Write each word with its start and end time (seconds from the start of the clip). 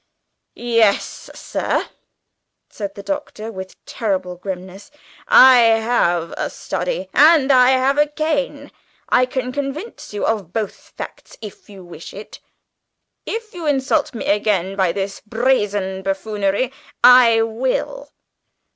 "Yes, 0.55 1.29
sir," 1.35 1.85
said 2.71 2.95
the 2.95 3.03
Doctor 3.03 3.51
with 3.51 3.75
terrible 3.85 4.35
grimness, 4.35 4.89
"I 5.27 5.59
have 5.59 6.33
a 6.37 6.49
study 6.49 7.07
and 7.13 7.51
I 7.51 7.69
have 7.77 7.99
a 7.99 8.07
cane. 8.07 8.71
I 9.09 9.27
can 9.27 9.51
convince 9.51 10.11
you 10.11 10.25
of 10.25 10.51
both 10.53 10.73
facts, 10.73 11.37
if 11.39 11.69
you 11.69 11.83
wish 11.85 12.15
it. 12.15 12.39
If 13.27 13.53
you 13.53 13.67
insult 13.67 14.15
me 14.15 14.25
again 14.25 14.75
by 14.75 14.91
this 14.91 15.21
brazen 15.23 16.01
buffoonery, 16.01 16.73
I 17.03 17.43
will! 17.43 18.11